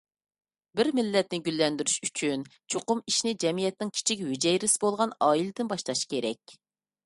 بىر 0.79 0.87
مىللەتنى 0.99 1.39
گۈللەندۈرۈش 1.47 1.97
ئۈچۈن 2.07 2.47
چوقۇم 2.75 3.03
ئىشنى 3.13 3.35
جەمئىيەتنىڭ 3.45 3.95
كىچىك 3.99 4.27
ھۈجەيرىسى 4.33 4.85
بولغان 4.87 5.17
ئائىلىدىن 5.29 5.75
باشلاش 5.77 6.07
كېرەك. 6.17 6.61